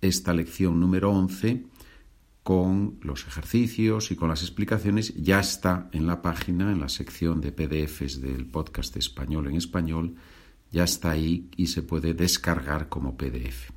[0.00, 1.66] esta lección número 11
[2.42, 7.40] con los ejercicios y con las explicaciones ya está en la página, en la sección
[7.40, 10.16] de PDFs del podcast español en español,
[10.72, 13.70] ya está ahí y se puede descargar como PDF.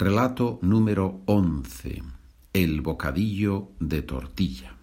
[0.00, 2.04] Relato número 11.
[2.52, 4.76] El bocadillo de tortilla.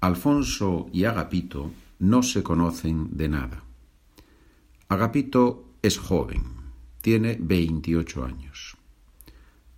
[0.00, 3.64] Alfonso y Agapito no se conocen de nada.
[4.88, 6.42] Agapito es joven,
[7.02, 8.78] tiene 28 años.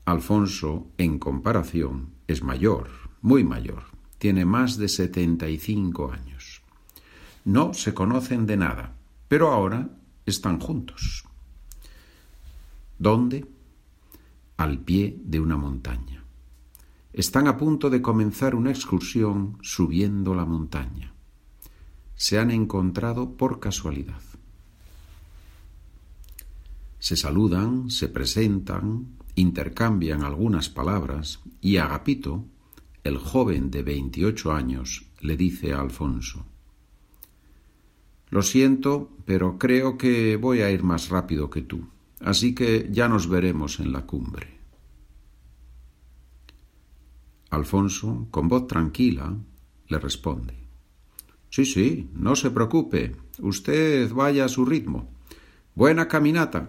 [0.05, 2.89] Alfonso, en comparación, es mayor,
[3.21, 3.83] muy mayor,
[4.19, 6.63] tiene más de 75 años.
[7.45, 8.95] No se conocen de nada,
[9.27, 9.91] pero ahora
[10.25, 11.28] están juntos.
[12.99, 13.47] ¿Dónde?
[14.57, 16.25] Al pie de una montaña.
[17.13, 21.15] Están a punto de comenzar una excursión subiendo la montaña.
[22.17, 24.21] Se han encontrado por casualidad.
[26.99, 32.45] Se saludan, se presentan, intercambian algunas palabras y Agapito,
[33.05, 36.45] el joven de veintiocho años, le dice a Alfonso
[38.31, 41.87] Lo siento, pero creo que voy a ir más rápido que tú.
[42.21, 44.59] Así que ya nos veremos en la cumbre.
[47.51, 49.35] Alfonso, con voz tranquila,
[49.89, 50.55] le responde.
[51.51, 53.17] Sí, sí, no se preocupe.
[53.41, 55.09] Usted vaya a su ritmo.
[55.75, 56.69] Buena caminata.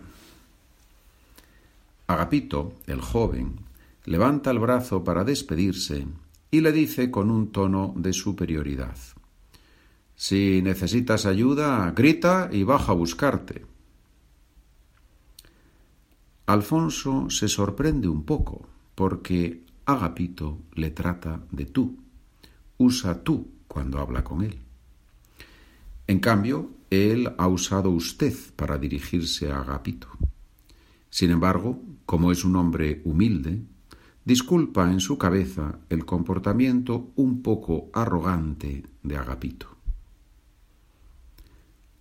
[2.07, 3.59] Agapito, el joven,
[4.05, 6.07] levanta el brazo para despedirse
[6.49, 8.95] y le dice con un tono de superioridad.
[10.15, 13.68] Si necesitas ayuda, grita y baja a buscarte.
[16.49, 21.99] Alfonso se sorprende un poco porque Agapito le trata de tú,
[22.79, 24.57] usa tú cuando habla con él.
[26.07, 30.07] En cambio, él ha usado usted para dirigirse a Agapito.
[31.11, 33.61] Sin embargo, como es un hombre humilde,
[34.25, 39.67] disculpa en su cabeza el comportamiento un poco arrogante de Agapito.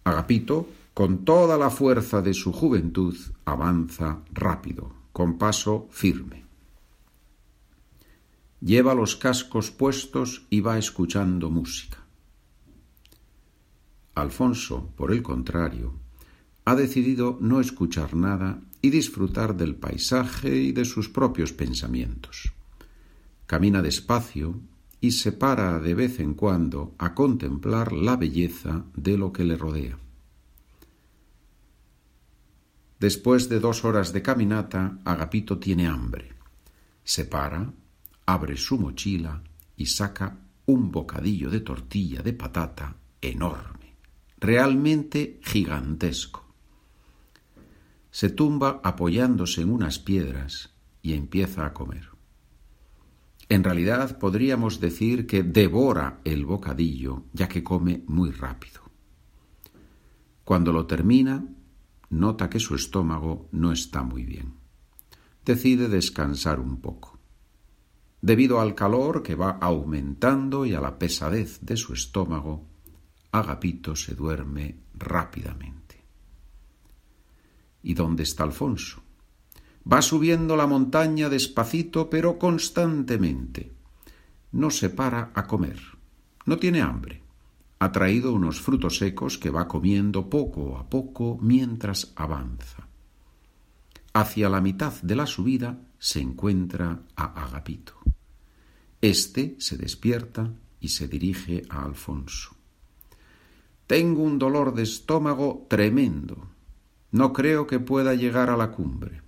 [0.04, 6.44] Agapito con toda la fuerza de su juventud, avanza rápido, con paso firme.
[8.60, 11.98] Lleva los cascos puestos y va escuchando música.
[14.16, 15.92] Alfonso, por el contrario,
[16.64, 22.52] ha decidido no escuchar nada y disfrutar del paisaje y de sus propios pensamientos.
[23.46, 24.58] Camina despacio
[25.00, 29.56] y se para de vez en cuando a contemplar la belleza de lo que le
[29.56, 29.96] rodea.
[32.98, 36.32] Después de dos horas de caminata, Agapito tiene hambre.
[37.04, 37.72] Se para,
[38.26, 39.42] abre su mochila
[39.76, 43.94] y saca un bocadillo de tortilla de patata enorme,
[44.38, 46.44] realmente gigantesco.
[48.10, 52.08] Se tumba apoyándose en unas piedras y empieza a comer.
[53.48, 58.82] En realidad podríamos decir que devora el bocadillo, ya que come muy rápido.
[60.44, 61.46] Cuando lo termina,
[62.10, 64.54] nota que su estómago no está muy bien.
[65.44, 67.18] Decide descansar un poco.
[68.20, 72.66] Debido al calor que va aumentando y a la pesadez de su estómago,
[73.30, 76.04] Agapito se duerme rápidamente.
[77.82, 79.02] ¿Y dónde está Alfonso?
[79.90, 83.72] Va subiendo la montaña despacito pero constantemente.
[84.52, 85.78] No se para a comer.
[86.46, 87.22] No tiene hambre.
[87.80, 92.88] Ha traído unos frutos secos que va comiendo poco a poco mientras avanza.
[94.12, 97.94] Hacia la mitad de la subida se encuentra a Agapito.
[99.00, 102.56] Este se despierta y se dirige a Alfonso.
[103.86, 106.48] Tengo un dolor de estómago tremendo.
[107.12, 109.22] No creo que pueda llegar a la cumbre.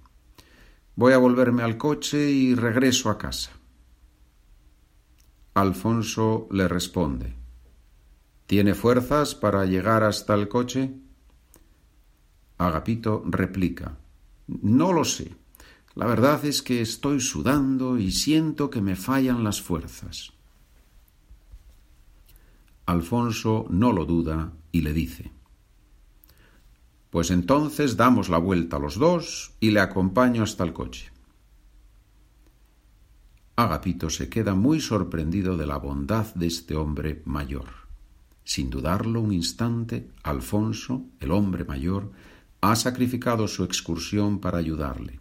[0.97, 3.53] Voy a volverme al coche y regreso a casa.
[5.55, 7.40] Alfonso le responde
[8.51, 10.93] ¿Tiene fuerzas para llegar hasta el coche?
[12.59, 13.97] Agapito replica
[14.49, 15.37] No lo sé.
[15.95, 20.33] La verdad es que estoy sudando y siento que me fallan las fuerzas.
[22.87, 25.31] Alfonso no lo duda y le dice
[27.11, 31.13] Pues entonces damos la vuelta los dos y le acompaño hasta el coche.
[33.55, 37.90] Agapito se queda muy sorprendido de la bondad de este hombre mayor.
[38.45, 42.11] Sin dudarlo un instante, Alfonso, el hombre mayor,
[42.61, 45.21] ha sacrificado su excursión para ayudarle.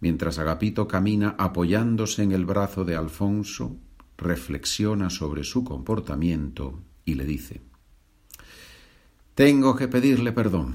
[0.00, 3.76] Mientras Agapito camina apoyándose en el brazo de Alfonso,
[4.16, 7.60] reflexiona sobre su comportamiento y le dice
[9.34, 10.74] Tengo que pedirle perdón.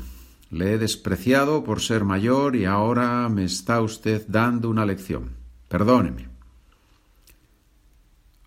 [0.50, 5.32] Le he despreciado por ser mayor y ahora me está usted dando una lección.
[5.68, 6.30] Perdóneme.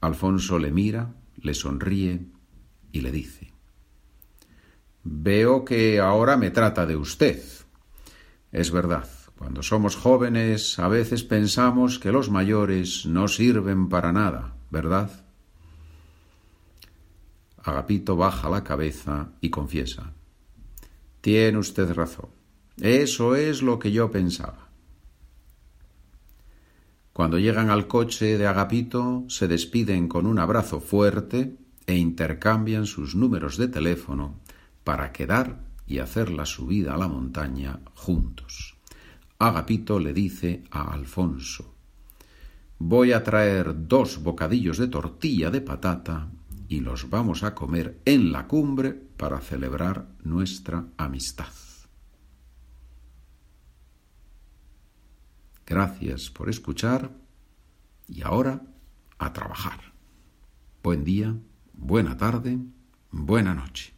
[0.01, 2.27] Alfonso le mira, le sonríe
[2.97, 3.53] y le dice
[5.05, 7.41] Veo que ahora me trata de usted.
[8.51, 9.09] Es verdad.
[9.39, 15.11] Cuando somos jóvenes a veces pensamos que los mayores no sirven para nada, ¿verdad?
[17.63, 20.13] Agapito baja la cabeza y confiesa.
[21.21, 22.31] Tiene usted razón.
[22.81, 24.71] Eso es lo que yo pensaba.
[27.13, 33.15] Cuando llegan al coche de Agapito, se despiden con un abrazo fuerte e intercambian sus
[33.15, 34.41] números de teléfono
[34.85, 38.77] para quedar y hacer la subida a la montaña juntos.
[39.39, 41.75] Agapito le dice a Alfonso
[42.79, 46.29] Voy a traer dos bocadillos de tortilla de patata
[46.69, 51.53] y los vamos a comer en la cumbre para celebrar nuestra amistad.
[55.67, 57.11] Gracias por escuchar
[58.09, 58.63] y ahora
[59.19, 59.93] a trabajar.
[60.83, 61.35] Buen día,
[61.77, 62.59] buena tarde,
[63.11, 63.96] buena noche.